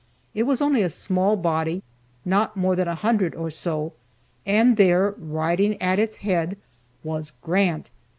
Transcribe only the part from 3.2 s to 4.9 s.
or so, and